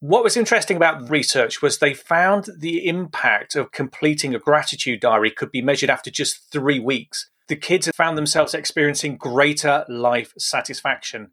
What 0.00 0.22
was 0.22 0.36
interesting 0.36 0.76
about 0.76 1.00
the 1.00 1.06
research 1.06 1.60
was 1.60 1.78
they 1.78 1.92
found 1.92 2.48
the 2.56 2.86
impact 2.86 3.56
of 3.56 3.72
completing 3.72 4.32
a 4.32 4.38
gratitude 4.38 5.00
diary 5.00 5.32
could 5.32 5.50
be 5.50 5.60
measured 5.60 5.90
after 5.90 6.08
just 6.08 6.52
three 6.52 6.78
weeks. 6.78 7.28
The 7.48 7.56
kids 7.56 7.86
had 7.86 7.96
found 7.96 8.16
themselves 8.16 8.54
experiencing 8.54 9.16
greater 9.16 9.84
life 9.88 10.34
satisfaction. 10.38 11.32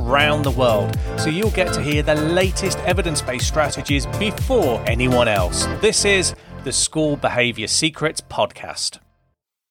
the 0.05 0.53
world, 0.57 0.97
so 1.17 1.29
you'll 1.29 1.51
get 1.51 1.73
to 1.73 1.81
hear 1.81 2.03
the 2.03 2.15
latest 2.15 2.77
evidence 2.79 3.21
based 3.21 3.47
strategies 3.47 4.05
before 4.17 4.83
anyone 4.87 5.27
else. 5.27 5.65
This 5.79 6.05
is 6.05 6.35
the 6.63 6.71
School 6.71 7.15
Behaviour 7.15 7.67
Secrets 7.67 8.21
Podcast. 8.21 8.99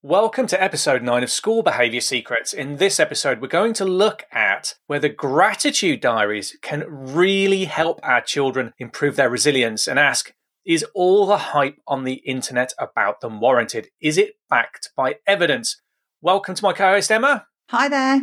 Welcome 0.03 0.47
to 0.47 0.63
episode 0.63 1.03
9 1.03 1.23
of 1.23 1.31
School 1.31 1.63
Behaviour 1.63 2.01
Secrets. 2.01 2.55
In 2.55 2.77
this 2.77 2.99
episode, 2.99 3.43
we're 3.43 3.49
going 3.49 3.75
to 3.75 3.85
look 3.85 4.25
at 4.33 4.77
whether 4.87 5.11
gratitude 5.11 6.01
diaries 6.01 6.57
can 6.63 6.85
really 6.89 7.67
help 7.67 8.01
our 8.03 8.23
children 8.23 8.73
improve 8.79 9.17
their 9.17 9.29
resilience 9.29 9.87
and 9.87 9.99
ask 9.99 10.33
is 10.65 10.85
all 10.95 11.27
the 11.27 11.39
hype 11.39 11.77
on 11.87 12.05
the 12.05 12.23
internet 12.25 12.73
about 12.79 13.21
them 13.21 13.41
warranted? 13.41 13.89
Is 14.01 14.17
it 14.17 14.37
backed 14.49 14.91
by 14.97 15.17
evidence? 15.27 15.83
Welcome 16.23 16.55
to 16.55 16.65
my 16.65 16.73
co 16.73 16.93
host, 16.93 17.11
Emma. 17.11 17.47
Hi 17.69 17.89
there. 17.89 18.23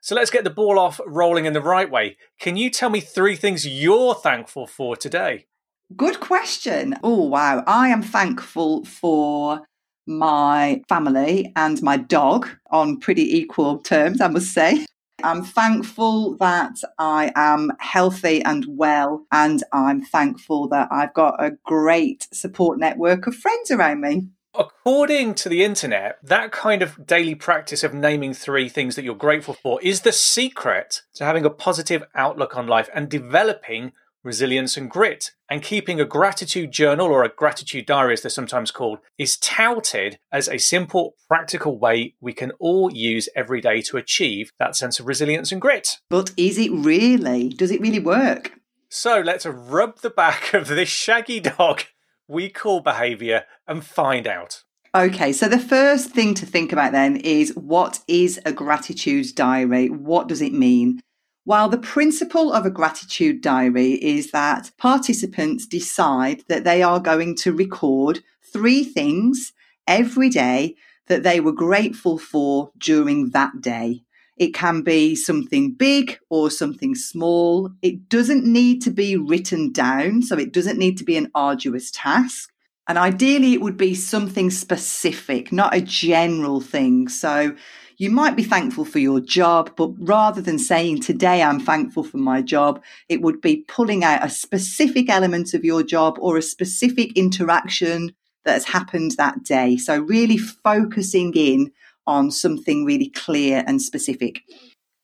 So 0.00 0.14
let's 0.14 0.30
get 0.30 0.44
the 0.44 0.50
ball 0.50 0.78
off 0.78 1.00
rolling 1.06 1.46
in 1.46 1.52
the 1.52 1.60
right 1.60 1.90
way. 1.90 2.16
Can 2.38 2.56
you 2.56 2.70
tell 2.70 2.90
me 2.90 3.00
three 3.00 3.36
things 3.36 3.66
you're 3.66 4.14
thankful 4.14 4.66
for 4.66 4.96
today? 4.96 5.46
Good 5.94 6.20
question. 6.20 6.96
Oh, 7.02 7.22
wow. 7.22 7.62
I 7.66 7.88
am 7.88 8.02
thankful 8.02 8.84
for 8.84 9.62
my 10.06 10.82
family 10.88 11.52
and 11.56 11.82
my 11.82 11.96
dog 11.96 12.48
on 12.70 12.98
pretty 12.98 13.36
equal 13.36 13.78
terms, 13.78 14.20
I 14.20 14.28
must 14.28 14.52
say. 14.52 14.86
I'm 15.22 15.42
thankful 15.42 16.36
that 16.36 16.76
I 16.98 17.32
am 17.34 17.72
healthy 17.80 18.42
and 18.42 18.66
well, 18.68 19.24
and 19.32 19.64
I'm 19.72 20.04
thankful 20.04 20.68
that 20.68 20.88
I've 20.90 21.14
got 21.14 21.42
a 21.42 21.56
great 21.64 22.28
support 22.32 22.78
network 22.78 23.26
of 23.26 23.34
friends 23.34 23.70
around 23.70 24.02
me. 24.02 24.28
According 24.58 25.34
to 25.34 25.48
the 25.48 25.62
internet, 25.62 26.18
that 26.22 26.50
kind 26.50 26.80
of 26.80 27.06
daily 27.06 27.34
practice 27.34 27.84
of 27.84 27.92
naming 27.92 28.32
three 28.32 28.68
things 28.68 28.96
that 28.96 29.04
you're 29.04 29.14
grateful 29.14 29.54
for 29.54 29.80
is 29.82 30.00
the 30.00 30.12
secret 30.12 31.02
to 31.14 31.24
having 31.24 31.44
a 31.44 31.50
positive 31.50 32.04
outlook 32.14 32.56
on 32.56 32.66
life 32.66 32.88
and 32.94 33.08
developing 33.08 33.92
resilience 34.22 34.76
and 34.76 34.90
grit. 34.90 35.32
And 35.48 35.62
keeping 35.62 36.00
a 36.00 36.04
gratitude 36.04 36.72
journal 36.72 37.06
or 37.06 37.22
a 37.22 37.28
gratitude 37.28 37.86
diary, 37.86 38.14
as 38.14 38.22
they're 38.22 38.30
sometimes 38.30 38.70
called, 38.70 38.98
is 39.16 39.36
touted 39.36 40.18
as 40.32 40.48
a 40.48 40.58
simple, 40.58 41.14
practical 41.28 41.78
way 41.78 42.14
we 42.20 42.32
can 42.32 42.50
all 42.58 42.92
use 42.92 43.28
every 43.36 43.60
day 43.60 43.80
to 43.82 43.96
achieve 43.96 44.50
that 44.58 44.74
sense 44.74 44.98
of 44.98 45.06
resilience 45.06 45.52
and 45.52 45.60
grit. 45.60 45.98
But 46.10 46.32
is 46.36 46.58
it 46.58 46.72
really? 46.72 47.50
Does 47.50 47.70
it 47.70 47.80
really 47.80 48.00
work? 48.00 48.52
So 48.88 49.20
let's 49.20 49.46
rub 49.46 50.00
the 50.00 50.10
back 50.10 50.54
of 50.54 50.68
this 50.68 50.88
shaggy 50.88 51.40
dog 51.40 51.82
we 52.28 52.48
call 52.48 52.80
behavior 52.80 53.44
and 53.66 53.84
find 53.84 54.26
out. 54.26 54.62
Okay, 54.94 55.32
so 55.32 55.46
the 55.48 55.58
first 55.58 56.10
thing 56.10 56.32
to 56.34 56.46
think 56.46 56.72
about 56.72 56.92
then 56.92 57.16
is 57.16 57.54
what 57.54 58.00
is 58.08 58.40
a 58.46 58.52
gratitude 58.52 59.34
diary? 59.34 59.90
What 59.90 60.26
does 60.26 60.40
it 60.40 60.54
mean? 60.54 61.00
While 61.44 61.68
the 61.68 61.78
principle 61.78 62.52
of 62.52 62.64
a 62.64 62.70
gratitude 62.70 63.40
diary 63.40 63.92
is 64.02 64.30
that 64.30 64.70
participants 64.78 65.66
decide 65.66 66.42
that 66.48 66.64
they 66.64 66.82
are 66.82 66.98
going 66.98 67.36
to 67.36 67.52
record 67.52 68.20
three 68.52 68.82
things 68.82 69.52
every 69.86 70.28
day 70.28 70.76
that 71.08 71.22
they 71.22 71.40
were 71.40 71.52
grateful 71.52 72.18
for 72.18 72.70
during 72.78 73.30
that 73.30 73.60
day. 73.60 74.05
It 74.36 74.54
can 74.54 74.82
be 74.82 75.14
something 75.14 75.72
big 75.72 76.18
or 76.28 76.50
something 76.50 76.94
small. 76.94 77.70
It 77.82 78.08
doesn't 78.08 78.44
need 78.44 78.82
to 78.82 78.90
be 78.90 79.16
written 79.16 79.72
down, 79.72 80.22
so 80.22 80.36
it 80.36 80.52
doesn't 80.52 80.78
need 80.78 80.98
to 80.98 81.04
be 81.04 81.16
an 81.16 81.30
arduous 81.34 81.90
task. 81.90 82.52
And 82.88 82.98
ideally, 82.98 83.52
it 83.54 83.62
would 83.62 83.76
be 83.76 83.94
something 83.94 84.50
specific, 84.50 85.50
not 85.52 85.74
a 85.74 85.80
general 85.80 86.60
thing. 86.60 87.08
So 87.08 87.56
you 87.98 88.10
might 88.10 88.36
be 88.36 88.44
thankful 88.44 88.84
for 88.84 88.98
your 88.98 89.20
job, 89.20 89.72
but 89.76 89.90
rather 89.98 90.42
than 90.42 90.58
saying, 90.58 91.00
Today 91.00 91.42
I'm 91.42 91.58
thankful 91.58 92.04
for 92.04 92.18
my 92.18 92.42
job, 92.42 92.82
it 93.08 93.22
would 93.22 93.40
be 93.40 93.64
pulling 93.68 94.04
out 94.04 94.24
a 94.24 94.28
specific 94.28 95.08
element 95.08 95.54
of 95.54 95.64
your 95.64 95.82
job 95.82 96.18
or 96.20 96.36
a 96.36 96.42
specific 96.42 97.16
interaction 97.16 98.14
that 98.44 98.52
has 98.52 98.66
happened 98.66 99.12
that 99.12 99.42
day. 99.42 99.76
So 99.76 99.98
really 99.98 100.36
focusing 100.36 101.32
in 101.34 101.72
on 102.06 102.30
something 102.30 102.84
really 102.84 103.10
clear 103.10 103.64
and 103.66 103.80
specific. 103.80 104.42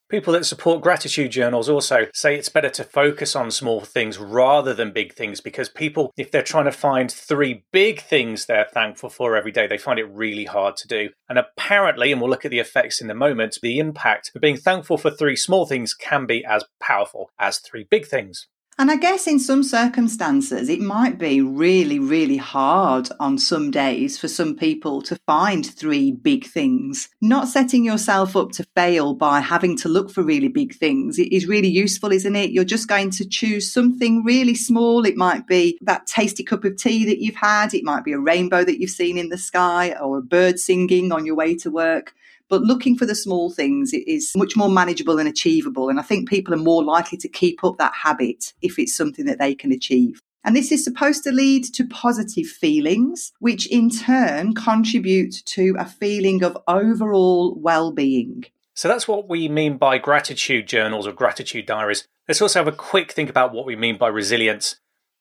People 0.09 0.33
that 0.33 0.45
support 0.45 0.83
gratitude 0.83 1.31
journals 1.31 1.67
also 1.67 2.05
say 2.13 2.35
it's 2.35 2.49
better 2.49 2.69
to 2.69 2.83
focus 2.83 3.35
on 3.35 3.49
small 3.49 3.81
things 3.81 4.19
rather 4.19 4.71
than 4.71 4.91
big 4.91 5.13
things 5.13 5.41
because 5.41 5.69
people, 5.69 6.11
if 6.17 6.29
they're 6.29 6.43
trying 6.43 6.65
to 6.65 6.71
find 6.71 7.11
three 7.11 7.63
big 7.71 7.99
things 7.99 8.45
they're 8.45 8.67
thankful 8.71 9.09
for 9.09 9.35
every 9.35 9.51
day, 9.51 9.65
they 9.65 9.77
find 9.77 9.97
it 9.97 10.07
really 10.11 10.45
hard 10.45 10.77
to 10.77 10.87
do. 10.87 11.09
And 11.27 11.39
apparently, 11.39 12.11
and 12.11 12.21
we'll 12.21 12.29
look 12.29 12.45
at 12.45 12.51
the 12.51 12.59
effects 12.59 13.01
in 13.01 13.09
a 13.09 13.15
moment, 13.15 13.57
the 13.63 13.79
impact 13.79 14.31
of 14.35 14.41
being 14.41 14.57
thankful 14.57 14.99
for 14.99 15.09
three 15.09 15.35
small 15.35 15.65
things 15.65 15.95
can 15.95 16.27
be 16.27 16.45
as 16.45 16.63
powerful 16.79 17.31
as 17.39 17.57
three 17.57 17.87
big 17.89 18.05
things. 18.05 18.47
And 18.79 18.89
I 18.89 18.95
guess 18.95 19.27
in 19.27 19.39
some 19.39 19.61
circumstances, 19.61 20.67
it 20.67 20.79
might 20.79 21.19
be 21.19 21.41
really, 21.41 21.99
really 21.99 22.37
hard 22.37 23.07
on 23.19 23.37
some 23.37 23.69
days 23.69 24.17
for 24.17 24.27
some 24.27 24.55
people 24.55 25.03
to 25.03 25.19
find 25.27 25.63
three 25.63 26.11
big 26.11 26.45
things. 26.45 27.07
Not 27.21 27.47
setting 27.47 27.85
yourself 27.85 28.35
up 28.35 28.51
to 28.53 28.65
fail 28.75 29.13
by 29.13 29.41
having 29.41 29.77
to 29.77 29.89
look 29.89 30.09
for 30.09 30.23
really 30.23 30.47
big 30.47 30.75
things 30.75 31.19
is 31.19 31.47
really 31.47 31.67
useful, 31.67 32.11
isn't 32.11 32.35
it? 32.35 32.49
You're 32.49 32.63
just 32.63 32.87
going 32.87 33.11
to 33.11 33.29
choose 33.29 33.71
something 33.71 34.23
really 34.23 34.55
small. 34.55 35.05
It 35.05 35.17
might 35.17 35.45
be 35.45 35.77
that 35.81 36.07
tasty 36.07 36.43
cup 36.43 36.65
of 36.65 36.75
tea 36.75 37.05
that 37.05 37.19
you've 37.19 37.35
had, 37.35 37.75
it 37.75 37.83
might 37.83 38.03
be 38.03 38.13
a 38.13 38.19
rainbow 38.19 38.63
that 38.63 38.79
you've 38.79 38.89
seen 38.89 39.19
in 39.19 39.29
the 39.29 39.37
sky, 39.37 39.95
or 40.01 40.17
a 40.17 40.23
bird 40.23 40.59
singing 40.59 41.11
on 41.11 41.27
your 41.27 41.35
way 41.35 41.55
to 41.57 41.69
work. 41.69 42.15
But 42.49 42.61
looking 42.61 42.97
for 42.97 43.05
the 43.05 43.15
small 43.15 43.51
things 43.51 43.93
is 43.93 44.31
much 44.35 44.55
more 44.55 44.69
manageable 44.69 45.19
and 45.19 45.27
achievable. 45.27 45.89
And 45.89 45.99
I 45.99 46.03
think 46.03 46.29
people 46.29 46.53
are 46.53 46.57
more 46.57 46.83
likely 46.83 47.17
to 47.19 47.27
keep 47.27 47.63
up 47.63 47.77
that 47.77 47.93
habit 47.93 48.53
if 48.61 48.77
it's 48.77 48.95
something 48.95 49.25
that 49.25 49.39
they 49.39 49.55
can 49.55 49.71
achieve. 49.71 50.21
And 50.45 50.55
this 50.55 50.71
is 50.71 50.83
supposed 50.83 51.23
to 51.23 51.31
lead 51.31 51.63
to 51.73 51.87
positive 51.87 52.47
feelings, 52.47 53.31
which 53.39 53.65
in 53.67 53.89
turn 53.89 54.53
contribute 54.53 55.35
to 55.45 55.75
a 55.79 55.85
feeling 55.85 56.43
of 56.43 56.57
overall 56.67 57.55
well 57.57 57.91
being. 57.91 58.43
So 58.75 58.87
that's 58.87 59.07
what 59.07 59.29
we 59.29 59.47
mean 59.47 59.77
by 59.77 59.99
gratitude 59.99 60.67
journals 60.67 61.07
or 61.07 61.13
gratitude 61.13 61.65
diaries. 61.65 62.07
Let's 62.27 62.41
also 62.41 62.59
have 62.59 62.67
a 62.67 62.75
quick 62.75 63.11
think 63.11 63.29
about 63.29 63.53
what 63.53 63.65
we 63.65 63.75
mean 63.75 63.97
by 63.97 64.07
resilience. 64.07 64.77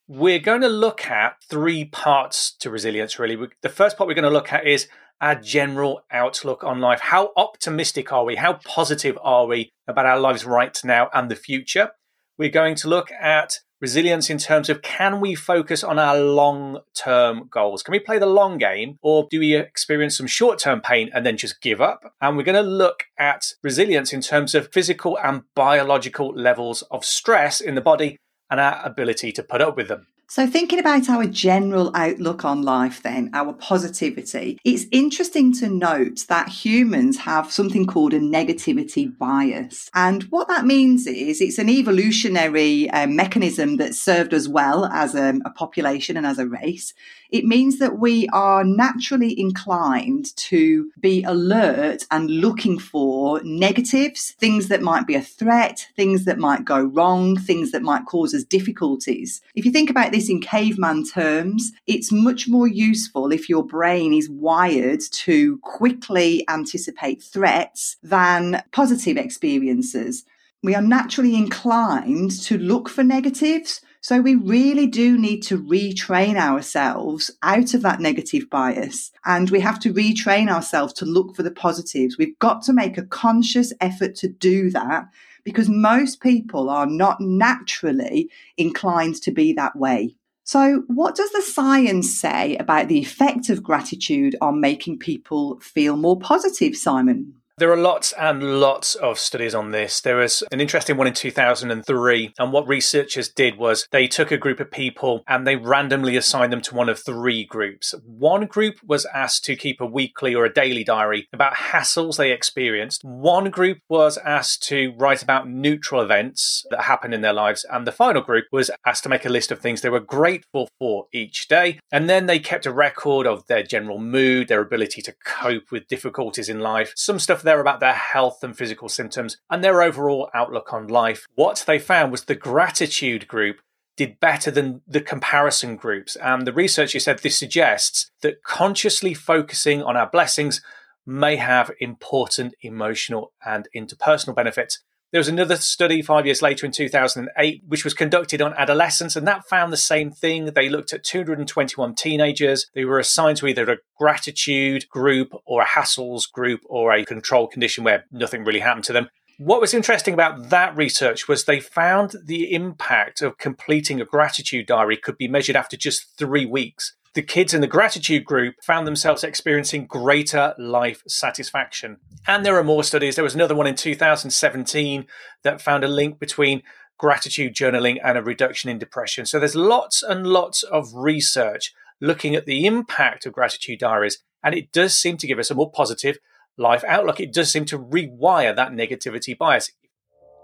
We're 0.08 0.40
going 0.40 0.62
to 0.62 0.68
look 0.68 1.06
at 1.06 1.36
three 1.48 1.84
parts 1.84 2.52
to 2.56 2.70
resilience, 2.70 3.18
really. 3.18 3.38
The 3.60 3.68
first 3.68 3.96
part 3.96 4.08
we're 4.08 4.14
going 4.14 4.24
to 4.24 4.30
look 4.30 4.52
at 4.52 4.66
is 4.66 4.88
our 5.22 5.36
general 5.36 6.04
outlook 6.10 6.64
on 6.64 6.80
life. 6.80 7.00
How 7.00 7.30
optimistic 7.36 8.12
are 8.12 8.24
we? 8.24 8.36
How 8.36 8.54
positive 8.54 9.16
are 9.22 9.46
we 9.46 9.70
about 9.86 10.04
our 10.04 10.18
lives 10.18 10.44
right 10.44 10.76
now 10.84 11.08
and 11.14 11.30
the 11.30 11.36
future? 11.36 11.92
We're 12.36 12.50
going 12.50 12.74
to 12.76 12.88
look 12.88 13.12
at 13.12 13.60
resilience 13.80 14.30
in 14.30 14.38
terms 14.38 14.68
of 14.68 14.82
can 14.82 15.20
we 15.20 15.34
focus 15.34 15.84
on 15.84 15.98
our 15.98 16.18
long 16.18 16.80
term 16.94 17.48
goals? 17.50 17.84
Can 17.84 17.92
we 17.92 18.00
play 18.00 18.18
the 18.18 18.26
long 18.26 18.58
game 18.58 18.98
or 19.00 19.28
do 19.30 19.38
we 19.38 19.54
experience 19.54 20.16
some 20.16 20.26
short 20.26 20.58
term 20.58 20.80
pain 20.80 21.08
and 21.14 21.24
then 21.24 21.36
just 21.36 21.60
give 21.60 21.80
up? 21.80 22.12
And 22.20 22.36
we're 22.36 22.42
going 22.42 22.62
to 22.62 22.68
look 22.68 23.04
at 23.16 23.52
resilience 23.62 24.12
in 24.12 24.22
terms 24.22 24.56
of 24.56 24.72
physical 24.72 25.18
and 25.22 25.42
biological 25.54 26.34
levels 26.34 26.82
of 26.90 27.04
stress 27.04 27.60
in 27.60 27.76
the 27.76 27.80
body 27.80 28.16
and 28.50 28.58
our 28.58 28.80
ability 28.84 29.30
to 29.32 29.42
put 29.42 29.62
up 29.62 29.76
with 29.76 29.88
them. 29.88 30.08
So, 30.34 30.46
thinking 30.46 30.78
about 30.78 31.10
our 31.10 31.26
general 31.26 31.90
outlook 31.94 32.42
on 32.42 32.62
life, 32.62 33.02
then, 33.02 33.28
our 33.34 33.52
positivity, 33.52 34.58
it's 34.64 34.86
interesting 34.90 35.52
to 35.56 35.68
note 35.68 36.24
that 36.28 36.48
humans 36.48 37.18
have 37.18 37.52
something 37.52 37.86
called 37.86 38.14
a 38.14 38.18
negativity 38.18 39.14
bias. 39.18 39.90
And 39.94 40.22
what 40.30 40.48
that 40.48 40.64
means 40.64 41.06
is 41.06 41.42
it's 41.42 41.58
an 41.58 41.68
evolutionary 41.68 42.88
uh, 42.88 43.08
mechanism 43.08 43.76
that 43.76 43.94
served 43.94 44.32
us 44.32 44.48
well 44.48 44.86
as 44.86 45.14
a, 45.14 45.34
a 45.44 45.50
population 45.50 46.16
and 46.16 46.24
as 46.26 46.38
a 46.38 46.46
race. 46.46 46.94
It 47.28 47.44
means 47.44 47.78
that 47.78 47.98
we 47.98 48.26
are 48.28 48.62
naturally 48.62 49.38
inclined 49.38 50.36
to 50.36 50.90
be 51.00 51.22
alert 51.24 52.06
and 52.10 52.30
looking 52.30 52.78
for 52.78 53.42
negatives, 53.42 54.30
things 54.38 54.68
that 54.68 54.82
might 54.82 55.06
be 55.06 55.14
a 55.14 55.22
threat, 55.22 55.88
things 55.96 56.26
that 56.26 56.38
might 56.38 56.66
go 56.66 56.80
wrong, 56.80 57.36
things 57.36 57.70
that 57.72 57.82
might 57.82 58.04
cause 58.04 58.34
us 58.34 58.44
difficulties. 58.44 59.40
If 59.54 59.64
you 59.64 59.72
think 59.72 59.88
about 59.88 60.12
this 60.12 60.21
in 60.28 60.40
caveman 60.40 61.04
terms, 61.04 61.72
it's 61.86 62.12
much 62.12 62.48
more 62.48 62.66
useful 62.66 63.32
if 63.32 63.48
your 63.48 63.64
brain 63.64 64.12
is 64.12 64.28
wired 64.28 65.00
to 65.12 65.58
quickly 65.58 66.44
anticipate 66.48 67.22
threats 67.22 67.96
than 68.02 68.62
positive 68.72 69.16
experiences. 69.16 70.24
We 70.62 70.74
are 70.74 70.82
naturally 70.82 71.34
inclined 71.34 72.30
to 72.42 72.58
look 72.58 72.88
for 72.88 73.02
negatives 73.02 73.80
so 74.04 74.20
we 74.20 74.34
really 74.34 74.88
do 74.88 75.16
need 75.16 75.42
to 75.44 75.62
retrain 75.62 76.34
ourselves 76.34 77.30
out 77.40 77.72
of 77.72 77.82
that 77.82 78.00
negative 78.00 78.50
bias 78.50 79.12
and 79.24 79.48
we 79.48 79.60
have 79.60 79.78
to 79.78 79.94
retrain 79.94 80.50
ourselves 80.50 80.92
to 80.94 81.04
look 81.04 81.36
for 81.36 81.44
the 81.44 81.52
positives. 81.52 82.18
We've 82.18 82.36
got 82.40 82.62
to 82.62 82.72
make 82.72 82.98
a 82.98 83.06
conscious 83.06 83.72
effort 83.80 84.16
to 84.16 84.26
do 84.26 84.70
that 84.70 85.08
because 85.44 85.68
most 85.68 86.20
people 86.20 86.70
are 86.70 86.86
not 86.86 87.20
naturally 87.20 88.30
inclined 88.56 89.16
to 89.22 89.30
be 89.30 89.52
that 89.52 89.76
way. 89.76 90.14
So, 90.44 90.82
what 90.88 91.14
does 91.14 91.30
the 91.30 91.42
science 91.42 92.12
say 92.18 92.56
about 92.56 92.88
the 92.88 92.98
effect 92.98 93.48
of 93.48 93.62
gratitude 93.62 94.36
on 94.40 94.60
making 94.60 94.98
people 94.98 95.60
feel 95.60 95.96
more 95.96 96.18
positive, 96.18 96.76
Simon? 96.76 97.34
There 97.62 97.70
are 97.70 97.76
lots 97.76 98.12
and 98.18 98.58
lots 98.58 98.96
of 98.96 99.20
studies 99.20 99.54
on 99.54 99.70
this. 99.70 100.00
There 100.00 100.16
was 100.16 100.42
an 100.50 100.60
interesting 100.60 100.96
one 100.96 101.06
in 101.06 101.14
2003, 101.14 102.34
and 102.36 102.52
what 102.52 102.66
researchers 102.66 103.28
did 103.28 103.56
was 103.56 103.86
they 103.92 104.08
took 104.08 104.32
a 104.32 104.36
group 104.36 104.58
of 104.58 104.72
people 104.72 105.22
and 105.28 105.46
they 105.46 105.54
randomly 105.54 106.16
assigned 106.16 106.52
them 106.52 106.60
to 106.62 106.74
one 106.74 106.88
of 106.88 106.98
three 106.98 107.44
groups. 107.44 107.94
One 108.04 108.46
group 108.46 108.80
was 108.84 109.06
asked 109.14 109.44
to 109.44 109.54
keep 109.54 109.80
a 109.80 109.86
weekly 109.86 110.34
or 110.34 110.44
a 110.44 110.52
daily 110.52 110.82
diary 110.82 111.28
about 111.32 111.54
hassles 111.54 112.16
they 112.16 112.32
experienced. 112.32 113.04
One 113.04 113.48
group 113.48 113.78
was 113.88 114.18
asked 114.18 114.64
to 114.64 114.92
write 114.98 115.22
about 115.22 115.48
neutral 115.48 116.00
events 116.00 116.66
that 116.70 116.82
happened 116.82 117.14
in 117.14 117.20
their 117.20 117.32
lives, 117.32 117.64
and 117.70 117.86
the 117.86 117.92
final 117.92 118.22
group 118.22 118.46
was 118.50 118.72
asked 118.84 119.04
to 119.04 119.08
make 119.08 119.24
a 119.24 119.28
list 119.28 119.52
of 119.52 119.60
things 119.60 119.82
they 119.82 119.88
were 119.88 120.00
grateful 120.00 120.68
for 120.80 121.06
each 121.12 121.46
day. 121.46 121.78
And 121.92 122.10
then 122.10 122.26
they 122.26 122.40
kept 122.40 122.66
a 122.66 122.72
record 122.72 123.24
of 123.24 123.46
their 123.46 123.62
general 123.62 124.00
mood, 124.00 124.48
their 124.48 124.62
ability 124.62 125.00
to 125.02 125.14
cope 125.24 125.70
with 125.70 125.86
difficulties 125.86 126.48
in 126.48 126.58
life, 126.58 126.92
some 126.96 127.20
stuff 127.20 127.44
there 127.52 127.60
about 127.60 127.80
their 127.80 127.92
health 127.92 128.42
and 128.42 128.56
physical 128.56 128.88
symptoms 128.88 129.36
and 129.50 129.62
their 129.62 129.82
overall 129.82 130.30
outlook 130.32 130.72
on 130.72 130.86
life. 130.88 131.26
What 131.34 131.62
they 131.66 131.78
found 131.78 132.10
was 132.10 132.24
the 132.24 132.34
gratitude 132.34 133.28
group 133.28 133.60
did 133.94 134.18
better 134.18 134.50
than 134.50 134.80
the 134.86 135.02
comparison 135.02 135.76
groups. 135.76 136.16
And 136.16 136.46
the 136.46 136.52
researcher 136.52 136.98
said 136.98 137.18
this 137.18 137.36
suggests 137.36 138.10
that 138.22 138.42
consciously 138.42 139.12
focusing 139.12 139.82
on 139.82 139.98
our 139.98 140.08
blessings 140.08 140.62
may 141.04 141.36
have 141.36 141.70
important 141.78 142.54
emotional 142.62 143.34
and 143.44 143.68
interpersonal 143.76 144.34
benefits. 144.34 144.80
There 145.12 145.20
was 145.20 145.28
another 145.28 145.56
study 145.56 146.00
five 146.00 146.24
years 146.24 146.40
later 146.40 146.64
in 146.64 146.72
2008, 146.72 147.64
which 147.68 147.84
was 147.84 147.92
conducted 147.92 148.40
on 148.40 148.54
adolescents, 148.54 149.14
and 149.14 149.26
that 149.28 149.46
found 149.46 149.70
the 149.70 149.76
same 149.76 150.10
thing. 150.10 150.46
They 150.46 150.70
looked 150.70 150.94
at 150.94 151.04
221 151.04 151.94
teenagers. 151.96 152.70
They 152.74 152.86
were 152.86 152.98
assigned 152.98 153.36
to 153.38 153.46
either 153.46 153.70
a 153.70 153.76
gratitude 153.98 154.88
group 154.88 155.34
or 155.44 155.60
a 155.60 155.66
hassles 155.66 156.32
group 156.32 156.62
or 156.64 156.94
a 156.94 157.04
control 157.04 157.46
condition 157.46 157.84
where 157.84 158.06
nothing 158.10 158.42
really 158.42 158.60
happened 158.60 158.84
to 158.84 158.94
them. 158.94 159.10
What 159.36 159.60
was 159.60 159.74
interesting 159.74 160.14
about 160.14 160.48
that 160.48 160.74
research 160.74 161.28
was 161.28 161.44
they 161.44 161.60
found 161.60 162.14
the 162.24 162.54
impact 162.54 163.20
of 163.20 163.36
completing 163.36 164.00
a 164.00 164.06
gratitude 164.06 164.66
diary 164.66 164.96
could 164.96 165.18
be 165.18 165.28
measured 165.28 165.56
after 165.56 165.76
just 165.76 166.16
three 166.16 166.46
weeks 166.46 166.94
the 167.14 167.22
kids 167.22 167.52
in 167.52 167.60
the 167.60 167.66
gratitude 167.66 168.24
group 168.24 168.54
found 168.62 168.86
themselves 168.86 169.22
experiencing 169.22 169.86
greater 169.86 170.54
life 170.58 171.02
satisfaction. 171.06 171.98
And 172.26 172.44
there 172.44 172.58
are 172.58 172.64
more 172.64 172.84
studies. 172.84 173.16
There 173.16 173.24
was 173.24 173.34
another 173.34 173.54
one 173.54 173.66
in 173.66 173.74
2017 173.74 175.06
that 175.42 175.60
found 175.60 175.84
a 175.84 175.88
link 175.88 176.18
between 176.18 176.62
gratitude 176.98 177.54
journaling 177.54 177.98
and 178.02 178.16
a 178.16 178.22
reduction 178.22 178.70
in 178.70 178.78
depression. 178.78 179.26
So 179.26 179.38
there's 179.38 179.54
lots 179.54 180.02
and 180.02 180.26
lots 180.26 180.62
of 180.62 180.94
research 180.94 181.74
looking 182.00 182.34
at 182.34 182.46
the 182.46 182.64
impact 182.64 183.26
of 183.26 183.32
gratitude 183.32 183.80
diaries. 183.80 184.18
And 184.42 184.54
it 184.54 184.72
does 184.72 184.94
seem 184.94 185.16
to 185.18 185.26
give 185.26 185.38
us 185.38 185.50
a 185.50 185.54
more 185.54 185.70
positive 185.70 186.18
life 186.56 186.84
outlook. 186.84 187.20
It 187.20 187.32
does 187.32 187.50
seem 187.50 187.64
to 187.66 187.78
rewire 187.78 188.54
that 188.56 188.72
negativity 188.72 189.36
bias. 189.36 189.70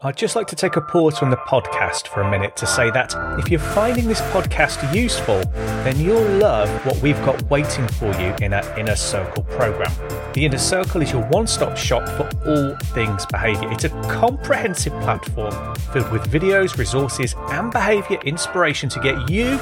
I'd 0.00 0.16
just 0.16 0.36
like 0.36 0.46
to 0.46 0.54
take 0.54 0.76
a 0.76 0.80
pause 0.80 1.18
from 1.18 1.30
the 1.30 1.36
podcast 1.36 2.06
for 2.06 2.20
a 2.20 2.30
minute 2.30 2.56
to 2.58 2.68
say 2.68 2.88
that 2.92 3.16
if 3.36 3.50
you're 3.50 3.58
finding 3.58 4.06
this 4.06 4.20
podcast 4.30 4.94
useful, 4.94 5.40
then 5.82 5.98
you'll 5.98 6.38
love 6.38 6.68
what 6.86 6.96
we've 7.02 7.20
got 7.24 7.42
waiting 7.50 7.88
for 7.88 8.06
you 8.12 8.32
in 8.40 8.52
our 8.52 8.78
Inner 8.78 8.94
Circle 8.94 9.42
program. 9.42 9.90
The 10.34 10.44
Inner 10.44 10.58
Circle 10.58 11.02
is 11.02 11.10
your 11.10 11.24
one 11.30 11.48
stop 11.48 11.76
shop 11.76 12.08
for 12.10 12.30
all 12.48 12.76
things 12.94 13.26
behaviour. 13.26 13.72
It's 13.72 13.82
a 13.82 13.88
comprehensive 14.02 14.92
platform 15.02 15.74
filled 15.92 16.12
with 16.12 16.30
videos, 16.30 16.78
resources, 16.78 17.34
and 17.48 17.72
behaviour 17.72 18.20
inspiration 18.20 18.88
to 18.90 19.00
get 19.00 19.28
you 19.28 19.58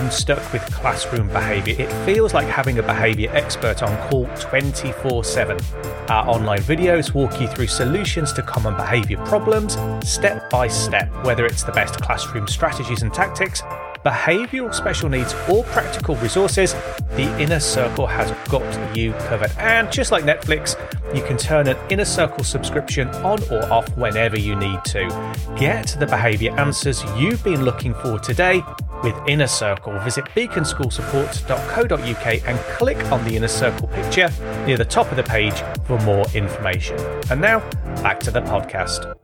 unstuck 0.00 0.52
with 0.52 0.62
classroom 0.72 1.28
behaviour. 1.28 1.74
It 1.78 1.92
feels 2.04 2.32
like 2.32 2.46
having 2.46 2.78
a 2.78 2.82
behaviour 2.82 3.30
expert 3.32 3.82
on 3.82 3.94
call 4.08 4.26
24 4.38 5.24
7. 5.24 5.58
Our 6.08 6.26
online 6.28 6.60
videos 6.60 7.12
walk 7.12 7.40
you 7.40 7.46
through 7.46 7.66
solutions 7.66 8.32
to 8.32 8.42
common 8.42 8.74
behaviour 8.76 9.18
problems 9.26 9.76
step 10.02 10.48
by 10.50 10.68
step, 10.68 11.08
whether 11.24 11.44
it's 11.44 11.62
the 11.62 11.72
best 11.72 12.00
classroom 12.00 12.48
strategies 12.48 13.02
and 13.02 13.12
tactics, 13.12 13.62
behavioural 14.04 14.74
special 14.74 15.08
needs, 15.10 15.34
or 15.48 15.64
practical 15.64 16.16
resources, 16.16 16.72
the 17.10 17.28
Inner 17.38 17.60
Circle 17.60 18.06
has 18.06 18.30
got 18.48 18.96
you 18.96 19.12
covered. 19.28 19.52
And 19.58 19.92
just 19.92 20.10
like 20.10 20.24
Netflix, 20.24 20.74
you 21.14 21.22
can 21.22 21.36
turn 21.36 21.68
an 21.68 21.76
Inner 21.90 22.06
Circle 22.06 22.44
subscription 22.44 23.08
on 23.08 23.38
or 23.50 23.62
off 23.70 23.88
whenever 23.96 24.38
you 24.38 24.56
need 24.56 24.82
to. 24.86 25.06
Get 25.58 25.96
the 26.00 26.06
behaviour 26.06 26.58
answers 26.58 27.04
you've 27.18 27.44
been 27.44 27.64
looking 27.64 27.92
for 27.94 28.18
today 28.18 28.62
with 29.02 29.16
Inner 29.26 29.46
Circle. 29.46 29.98
Visit 30.00 30.26
beaconschoolsupport.co.uk 30.26 32.48
and 32.48 32.58
click 32.76 33.12
on 33.12 33.24
the 33.24 33.36
Inner 33.36 33.48
Circle 33.48 33.88
picture 33.88 34.30
near 34.66 34.76
the 34.76 34.84
top 34.84 35.10
of 35.10 35.16
the 35.16 35.22
page 35.22 35.62
for 35.86 35.98
more 36.00 36.26
information. 36.34 36.98
And 37.30 37.40
now, 37.40 37.60
back 38.02 38.20
to 38.20 38.30
the 38.30 38.42
podcast. 38.42 39.16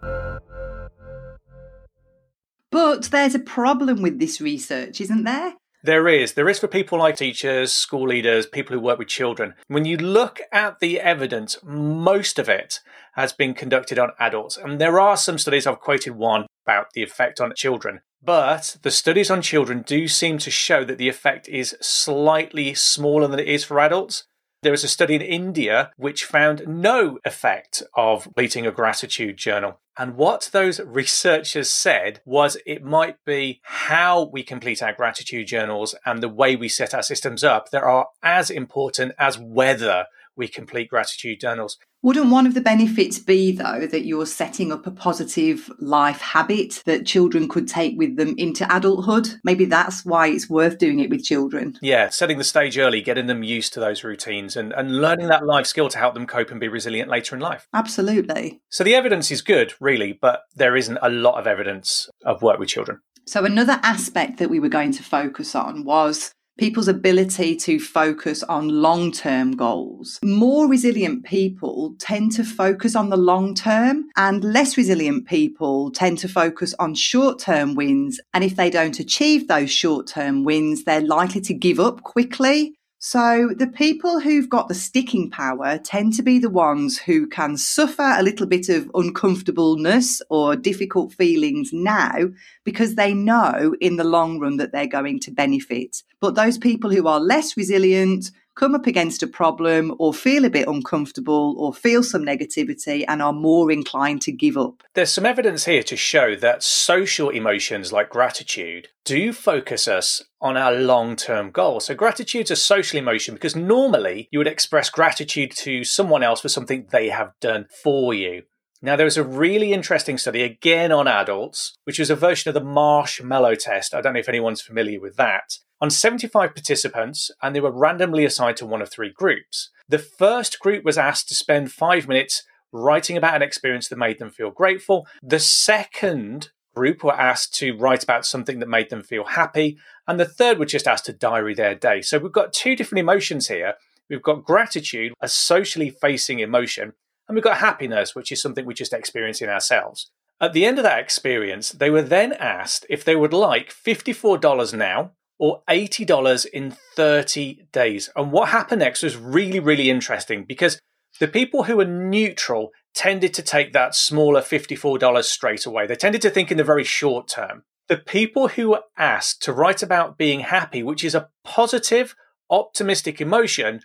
But 2.70 3.05
there's 3.05 3.34
a 3.34 3.40
problem 3.40 4.02
with 4.02 4.19
this 4.19 4.40
research, 4.40 5.00
isn't 5.00 5.25
there? 5.25 5.55
There 5.82 6.08
is. 6.08 6.32
There 6.32 6.49
is 6.49 6.58
for 6.58 6.67
people 6.67 6.99
like 6.99 7.17
teachers, 7.17 7.72
school 7.72 8.08
leaders, 8.08 8.44
people 8.44 8.75
who 8.75 8.82
work 8.82 8.99
with 8.99 9.06
children. 9.06 9.55
When 9.69 9.84
you 9.84 9.96
look 9.96 10.40
at 10.50 10.81
the 10.81 11.00
evidence, 11.00 11.58
most 11.62 12.40
of 12.40 12.49
it 12.49 12.81
has 13.14 13.32
been 13.32 13.55
conducted 13.55 13.99
on 13.99 14.11
adults. 14.19 14.56
And 14.56 14.81
there 14.81 14.99
are 14.99 15.17
some 15.17 15.38
studies, 15.38 15.67
I've 15.67 15.79
quoted 15.79 16.17
one 16.17 16.46
about 16.67 16.88
the 16.94 17.05
effect 17.05 17.40
on 17.40 17.52
children. 17.56 18.00
But 18.26 18.78
the 18.82 18.90
studies 18.90 19.31
on 19.31 19.40
children 19.40 19.82
do 19.82 20.08
seem 20.08 20.38
to 20.38 20.50
show 20.50 20.84
that 20.84 20.99
the 20.99 21.08
effect 21.08 21.49
is 21.49 21.76
slightly 21.81 22.74
smaller 22.74 23.29
than 23.29 23.39
it 23.39 23.46
is 23.46 23.62
for 23.62 23.79
adults. 23.79 24.24
There 24.62 24.72
was 24.72 24.82
a 24.82 24.89
study 24.89 25.15
in 25.15 25.22
India 25.22 25.93
which 25.96 26.24
found 26.24 26.67
no 26.67 27.20
effect 27.24 27.84
of 27.94 28.24
completing 28.24 28.67
a 28.67 28.72
gratitude 28.72 29.36
journal. 29.36 29.79
And 29.96 30.17
what 30.17 30.50
those 30.50 30.81
researchers 30.81 31.70
said 31.70 32.20
was 32.24 32.56
it 32.67 32.82
might 32.82 33.24
be 33.24 33.60
how 33.62 34.24
we 34.24 34.43
complete 34.43 34.82
our 34.82 34.93
gratitude 34.93 35.46
journals 35.46 35.94
and 36.05 36.20
the 36.20 36.29
way 36.29 36.56
we 36.56 36.69
set 36.69 36.94
our 36.94 37.05
systems 37.05 37.44
up 37.44 37.70
that 37.70 37.84
are 37.84 38.08
as 38.24 38.50
important 38.50 39.12
as 39.20 39.39
whether 39.39 40.06
we 40.34 40.48
complete 40.48 40.91
gratitude 40.91 41.41
journals. 41.41 41.79
Wouldn't 42.06 42.31
one 42.31 42.46
of 42.46 42.55
the 42.55 42.60
benefits 42.60 43.19
be, 43.19 43.51
though, 43.51 43.84
that 43.84 44.06
you're 44.06 44.27
setting 44.27 44.70
up 44.70 44.86
a 44.86 44.93
positive 44.93 45.69
life 45.81 46.20
habit 46.20 46.81
that 46.86 47.05
children 47.05 47.48
could 47.48 47.67
take 47.67 47.98
with 47.98 48.15
them 48.15 48.36
into 48.39 48.65
adulthood? 48.72 49.41
Maybe 49.43 49.65
that's 49.65 50.05
why 50.05 50.29
it's 50.29 50.48
worth 50.48 50.79
doing 50.79 51.01
it 51.01 51.10
with 51.10 51.25
children. 51.25 51.77
Yeah, 51.82 52.08
setting 52.10 52.39
the 52.39 52.44
stage 52.44 52.79
early, 52.79 53.01
getting 53.01 53.27
them 53.27 53.43
used 53.43 53.72
to 53.72 53.81
those 53.81 54.05
routines 54.05 54.55
and, 54.55 54.72
and 54.72 55.01
learning 55.01 55.27
that 55.27 55.44
life 55.44 55.67
skill 55.67 55.89
to 55.89 55.98
help 55.98 56.15
them 56.15 56.29
cope 56.29 56.53
and 56.53 56.60
be 56.60 56.69
resilient 56.69 57.10
later 57.10 57.34
in 57.34 57.41
life. 57.41 57.67
Absolutely. 57.75 58.60
So 58.69 58.84
the 58.84 58.94
evidence 58.94 59.32
is 59.32 59.43
good, 59.43 59.75
really, 59.81 60.13
but 60.13 60.43
there 60.55 60.77
isn't 60.77 61.01
a 61.03 61.10
lot 61.10 61.41
of 61.41 61.48
evidence 61.48 62.08
of 62.25 62.41
work 62.41 62.60
with 62.60 62.69
children. 62.69 63.01
So, 63.29 63.44
another 63.44 63.81
aspect 63.82 64.39
that 64.39 64.51
we 64.51 64.60
were 64.60 64.69
going 64.69 64.93
to 64.93 65.03
focus 65.03 65.56
on 65.56 65.82
was 65.82 66.31
people's 66.58 66.89
ability 66.89 67.56
to 67.56 67.79
focus 67.79 68.43
on 68.44 68.69
long 68.69 69.13
term 69.13 69.53
goals. 69.53 70.19
More 70.22 70.69
resilient 70.69 71.25
people 71.25 71.94
tend 71.98 72.32
to 72.32 72.44
focus 72.44 72.96
on 72.96 73.10
the 73.10 73.17
long 73.17 73.55
term, 73.55 74.06
and 74.17 74.44
less 74.44 74.77
resilient 74.77 75.27
people 75.27 75.91
tend 75.91 76.19
to 76.19 76.29
focus 76.29 76.75
on 76.79 76.94
short 76.94 77.39
term 77.39 77.75
wins. 77.75 78.20
And 78.34 78.44
if 78.44 78.56
they 78.56 78.70
don't 78.70 78.98
achieve 78.98 79.48
those 79.48 79.70
short 79.70 80.06
term 80.06 80.44
wins, 80.44 80.84
they're 80.84 81.01
likely 81.01 81.41
to 81.43 81.55
give 81.55 81.81
up 81.81 82.03
quickly 82.03 82.77
so 82.98 83.51
the 83.56 83.67
people 83.67 84.20
who've 84.20 84.48
got 84.48 84.69
the 84.69 84.75
sticking 84.75 85.31
power 85.31 85.79
tend 85.79 86.15
to 86.15 86.22
be 86.22 86.39
the 86.39 86.51
ones 86.51 86.98
who 86.98 87.27
can 87.27 87.56
suffer 87.56 88.03
a 88.17 88.22
little 88.22 88.46
bit 88.46 88.69
of 88.69 88.91
uncomfortableness 88.94 90.22
or 90.31 90.56
difficult 90.56 91.13
feelings 91.13 91.70
now 91.72 92.31
because 92.65 92.94
they 92.94 93.13
know 93.13 93.77
in 93.81 93.96
the 93.96 94.03
long 94.03 94.41
run 94.41 94.56
that 94.56 94.72
they're 94.72 94.86
going 94.86 95.20
to 95.20 95.31
benefit. 95.31 96.03
But 96.20 96.35
those 96.35 96.58
people 96.58 96.91
who 96.91 97.06
are 97.06 97.20
less 97.20 97.56
resilient, 97.56 98.31
come 98.56 98.75
up 98.75 98.87
against 98.87 99.23
a 99.23 99.27
problem 99.27 99.94
or 99.99 100.13
feel 100.13 100.44
a 100.44 100.51
bit 100.51 100.67
uncomfortable 100.67 101.55
or 101.58 101.73
feel 101.73 102.03
some 102.03 102.25
negativity 102.25 103.05
and 103.06 103.23
are 103.23 103.32
more 103.32 103.70
inclined 103.70 104.23
to 104.23 104.32
give 104.32 104.56
up. 104.56 104.82
There's 104.94 105.13
some 105.13 105.27
evidence 105.27 105.67
here 105.67 105.82
to 105.85 105.96
show 105.96 106.35
that 106.37 106.63
social 106.63 107.29
emotions 107.29 107.93
like 107.93 108.08
gratitude 108.08 108.89
do 109.05 109.32
focus 109.32 109.87
us 109.87 110.23
on 110.41 110.56
our 110.56 110.73
long 110.73 111.17
term 111.17 111.51
goals. 111.51 111.87
So, 111.87 111.94
gratitude's 111.94 112.51
a 112.51 112.56
social 112.56 112.99
emotion 112.99 113.35
because 113.35 113.55
normally 113.55 114.29
you 114.32 114.39
would 114.39 114.49
express 114.49 114.91
gratitude 114.91 115.53
to 115.56 115.85
someone 115.85 116.23
else 116.23 116.41
for 116.41 116.49
something 116.49 116.87
they 116.91 117.11
have 117.11 117.32
done 117.41 117.67
for 117.82 118.15
you. 118.15 118.43
Now, 118.82 118.96
there 118.96 119.06
was 119.06 119.17
a 119.17 119.25
really 119.25 119.73
interesting 119.73 120.19
study 120.19 120.43
again 120.43 120.93
on 120.93 121.08
adults, 121.08 121.77
which 121.85 121.99
was 121.99 122.11
a 122.11 122.17
version 122.17 122.49
of 122.51 122.55
the 122.55 122.61
marshmallow 122.61 123.55
test. 123.55 123.94
I 123.94 124.01
don't 124.01 124.13
know 124.13 124.20
if 124.20 124.29
anyone's 124.29 124.61
familiar 124.61 125.01
with 125.01 125.17
that 125.17 125.58
on 125.80 125.90
75 125.90 126.54
participants, 126.54 127.30
and 127.42 127.54
they 127.54 127.60
were 127.60 127.70
randomly 127.70 128.24
assigned 128.24 128.56
to 128.58 128.66
one 128.66 128.82
of 128.82 128.90
three 128.90 129.10
groups. 129.10 129.70
The 129.88 129.98
first 129.98 130.58
group 130.58 130.84
was 130.84 130.98
asked 130.98 131.28
to 131.28 131.34
spend 131.34 131.72
five 131.72 132.08
minutes 132.08 132.42
writing 132.72 133.16
about 133.16 133.36
an 133.36 133.42
experience 133.42 133.88
that 133.88 133.98
made 133.98 134.18
them 134.18 134.30
feel 134.30 134.50
grateful. 134.50 135.06
The 135.22 135.38
second 135.38 136.50
group 136.74 137.02
were 137.02 137.18
asked 137.18 137.54
to 137.54 137.76
write 137.76 138.04
about 138.04 138.26
something 138.26 138.58
that 138.58 138.68
made 138.68 138.90
them 138.90 139.02
feel 139.02 139.24
happy. 139.24 139.78
And 140.06 140.20
the 140.20 140.26
third 140.26 140.58
were 140.58 140.66
just 140.66 140.86
asked 140.86 141.06
to 141.06 141.12
diary 141.12 141.54
their 141.54 141.74
day. 141.74 142.02
So 142.02 142.18
we've 142.18 142.32
got 142.32 142.52
two 142.52 142.76
different 142.76 143.00
emotions 143.00 143.48
here. 143.48 143.74
We've 144.10 144.22
got 144.22 144.44
gratitude, 144.44 145.14
a 145.20 145.28
socially 145.28 145.90
facing 145.90 146.38
emotion, 146.38 146.92
and 147.26 147.34
we've 147.34 147.42
got 147.42 147.56
happiness, 147.58 148.14
which 148.14 148.30
is 148.30 148.40
something 148.40 148.64
we 148.64 148.74
just 148.74 148.92
experience 148.92 149.40
in 149.40 149.48
ourselves. 149.48 150.10
At 150.40 150.52
the 150.52 150.64
end 150.64 150.78
of 150.78 150.84
that 150.84 151.00
experience, 151.00 151.70
they 151.70 151.90
were 151.90 152.02
then 152.02 152.34
asked 152.34 152.86
if 152.90 153.04
they 153.04 153.16
would 153.16 153.32
like 153.32 153.72
$54 153.72 154.74
now 154.74 155.12
or 155.38 155.62
$80 155.69 156.46
in 156.46 156.76
30 156.94 157.69
days. 157.72 158.10
And 158.16 158.32
what 158.32 158.48
happened 158.48 158.81
next 158.81 159.02
was 159.02 159.16
really, 159.16 159.60
really 159.60 159.90
interesting 159.90 160.44
because 160.44 160.81
the 161.20 161.28
people 161.28 161.64
who 161.64 161.76
were 161.76 161.84
neutral 161.84 162.70
tended 162.94 163.34
to 163.34 163.43
take 163.43 163.72
that 163.72 163.94
smaller 163.94 164.40
$54 164.40 165.24
straight 165.24 165.66
away. 165.66 165.86
They 165.86 165.96
tended 165.96 166.22
to 166.22 166.31
think 166.31 166.50
in 166.50 166.56
the 166.56 166.64
very 166.64 166.84
short 166.84 167.28
term. 167.28 167.64
The 167.88 167.98
people 167.98 168.48
who 168.48 168.70
were 168.70 168.82
asked 168.98 169.43
to 169.43 169.52
write 169.52 169.82
about 169.82 170.19
being 170.19 170.40
happy, 170.40 170.82
which 170.82 171.05
is 171.05 171.14
a 171.14 171.28
positive, 171.44 172.16
optimistic 172.50 173.20
emotion, 173.20 173.81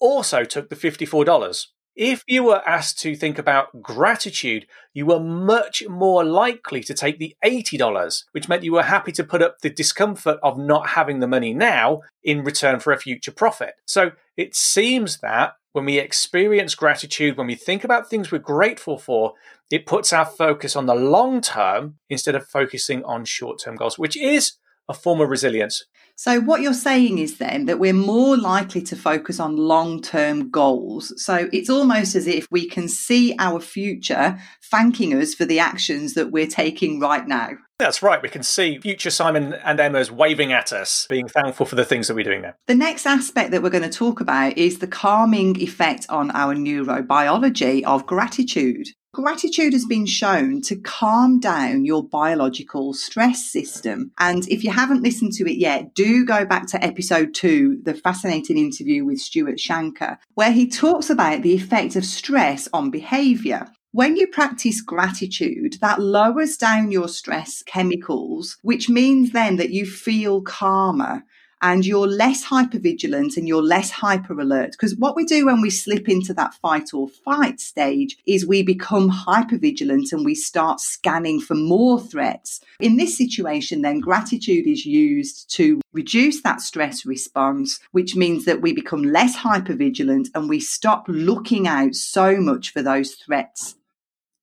also 0.00 0.44
took 0.44 0.70
the 0.70 0.76
$54. 0.76 1.66
If 1.94 2.24
you 2.26 2.44
were 2.44 2.66
asked 2.66 2.98
to 3.00 3.14
think 3.14 3.38
about 3.38 3.82
gratitude, 3.82 4.66
you 4.94 5.04
were 5.04 5.20
much 5.20 5.82
more 5.88 6.24
likely 6.24 6.82
to 6.84 6.94
take 6.94 7.18
the 7.18 7.36
$80, 7.44 8.24
which 8.32 8.48
meant 8.48 8.64
you 8.64 8.72
were 8.72 8.82
happy 8.82 9.12
to 9.12 9.24
put 9.24 9.42
up 9.42 9.58
the 9.58 9.68
discomfort 9.68 10.38
of 10.42 10.56
not 10.56 10.90
having 10.90 11.20
the 11.20 11.26
money 11.26 11.52
now 11.52 12.00
in 12.22 12.44
return 12.44 12.80
for 12.80 12.92
a 12.92 12.98
future 12.98 13.32
profit. 13.32 13.74
So 13.84 14.12
it 14.38 14.54
seems 14.54 15.18
that 15.18 15.52
when 15.72 15.84
we 15.84 15.98
experience 15.98 16.74
gratitude, 16.74 17.36
when 17.36 17.46
we 17.46 17.54
think 17.54 17.84
about 17.84 18.08
things 18.08 18.30
we're 18.30 18.38
grateful 18.38 18.98
for, 18.98 19.34
it 19.70 19.86
puts 19.86 20.12
our 20.12 20.26
focus 20.26 20.76
on 20.76 20.86
the 20.86 20.94
long 20.94 21.40
term 21.40 21.96
instead 22.08 22.34
of 22.34 22.46
focusing 22.46 23.04
on 23.04 23.24
short 23.24 23.60
term 23.62 23.76
goals, 23.76 23.98
which 23.98 24.16
is 24.16 24.52
a 24.88 24.94
form 24.94 25.20
of 25.20 25.28
resilience. 25.28 25.84
So, 26.22 26.38
what 26.38 26.60
you're 26.60 26.72
saying 26.72 27.18
is 27.18 27.38
then 27.38 27.66
that 27.66 27.80
we're 27.80 27.92
more 27.92 28.36
likely 28.36 28.80
to 28.82 28.94
focus 28.94 29.40
on 29.40 29.56
long 29.56 30.00
term 30.00 30.50
goals. 30.50 31.12
So, 31.20 31.48
it's 31.52 31.68
almost 31.68 32.14
as 32.14 32.28
if 32.28 32.46
we 32.48 32.68
can 32.68 32.88
see 32.88 33.34
our 33.40 33.58
future 33.58 34.38
thanking 34.70 35.20
us 35.20 35.34
for 35.34 35.44
the 35.44 35.58
actions 35.58 36.14
that 36.14 36.30
we're 36.30 36.46
taking 36.46 37.00
right 37.00 37.26
now. 37.26 37.48
That's 37.80 38.04
right. 38.04 38.22
We 38.22 38.28
can 38.28 38.44
see 38.44 38.78
future 38.78 39.10
Simon 39.10 39.54
and 39.64 39.80
Emma's 39.80 40.12
waving 40.12 40.52
at 40.52 40.72
us, 40.72 41.08
being 41.10 41.26
thankful 41.26 41.66
for 41.66 41.74
the 41.74 41.84
things 41.84 42.06
that 42.06 42.14
we're 42.14 42.22
doing 42.22 42.42
now. 42.42 42.54
The 42.68 42.76
next 42.76 43.04
aspect 43.04 43.50
that 43.50 43.60
we're 43.60 43.70
going 43.70 43.82
to 43.82 43.90
talk 43.90 44.20
about 44.20 44.56
is 44.56 44.78
the 44.78 44.86
calming 44.86 45.60
effect 45.60 46.06
on 46.08 46.30
our 46.30 46.54
neurobiology 46.54 47.82
of 47.82 48.06
gratitude. 48.06 48.86
Gratitude 49.14 49.74
has 49.74 49.84
been 49.84 50.06
shown 50.06 50.62
to 50.62 50.74
calm 50.74 51.38
down 51.38 51.84
your 51.84 52.02
biological 52.02 52.94
stress 52.94 53.44
system. 53.44 54.10
And 54.18 54.48
if 54.48 54.64
you 54.64 54.70
haven't 54.70 55.02
listened 55.02 55.34
to 55.34 55.44
it 55.44 55.58
yet, 55.58 55.94
do 55.94 56.24
go 56.24 56.46
back 56.46 56.66
to 56.68 56.82
episode 56.82 57.34
two, 57.34 57.78
the 57.82 57.92
fascinating 57.92 58.56
interview 58.56 59.04
with 59.04 59.20
Stuart 59.20 59.58
Shanker, 59.58 60.16
where 60.32 60.50
he 60.50 60.66
talks 60.66 61.10
about 61.10 61.42
the 61.42 61.52
effect 61.52 61.94
of 61.94 62.06
stress 62.06 62.70
on 62.72 62.90
behavior. 62.90 63.70
When 63.90 64.16
you 64.16 64.26
practice 64.26 64.80
gratitude, 64.80 65.74
that 65.82 66.00
lowers 66.00 66.56
down 66.56 66.90
your 66.90 67.08
stress 67.08 67.62
chemicals, 67.62 68.56
which 68.62 68.88
means 68.88 69.32
then 69.32 69.56
that 69.56 69.72
you 69.72 69.84
feel 69.84 70.40
calmer 70.40 71.22
and 71.62 71.86
you're 71.86 72.08
less 72.08 72.44
hypervigilant 72.44 73.36
and 73.36 73.48
you're 73.48 73.62
less 73.62 73.90
hyper 73.90 74.38
alert. 74.38 74.72
Because 74.72 74.96
what 74.96 75.16
we 75.16 75.24
do 75.24 75.46
when 75.46 75.60
we 75.60 75.70
slip 75.70 76.08
into 76.08 76.34
that 76.34 76.54
fight 76.54 76.92
or 76.92 77.08
fight 77.08 77.60
stage 77.60 78.18
is 78.26 78.46
we 78.46 78.62
become 78.62 79.10
hypervigilant 79.10 80.12
and 80.12 80.24
we 80.24 80.34
start 80.34 80.80
scanning 80.80 81.40
for 81.40 81.54
more 81.54 82.00
threats. 82.00 82.60
In 82.80 82.96
this 82.96 83.16
situation, 83.16 83.82
then 83.82 84.00
gratitude 84.00 84.66
is 84.66 84.84
used 84.84 85.48
to 85.56 85.80
reduce 85.92 86.42
that 86.42 86.60
stress 86.60 87.06
response, 87.06 87.78
which 87.92 88.16
means 88.16 88.44
that 88.44 88.60
we 88.60 88.72
become 88.72 89.04
less 89.04 89.36
hypervigilant 89.36 90.28
and 90.34 90.48
we 90.48 90.58
stop 90.58 91.04
looking 91.08 91.68
out 91.68 91.94
so 91.94 92.36
much 92.36 92.72
for 92.72 92.82
those 92.82 93.14
threats 93.14 93.76